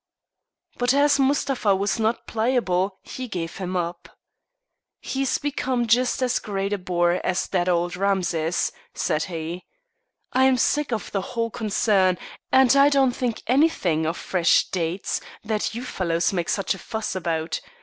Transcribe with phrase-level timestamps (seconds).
[0.79, 4.09] But as Mustapha was not pliable he gave him up.
[4.99, 9.63] "He's become just as great a bore as that old Rameses," said he.
[10.33, 12.17] "I'm sick of the whole concern,
[12.51, 17.15] and I don't think anything of fresh dates, that you fellows make such a fuss
[17.15, 17.61] about.